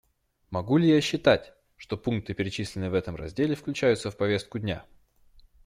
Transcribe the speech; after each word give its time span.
Могу 0.49 0.77
ли 0.77 0.87
я 0.89 0.99
считать, 0.99 1.53
что 1.77 1.95
пункты, 1.95 2.33
перечисленные 2.33 2.89
в 2.89 2.95
этом 2.95 3.15
разделе, 3.15 3.53
включаются 3.53 4.09
в 4.09 4.17
повестку 4.17 4.57
дня? 4.57 4.83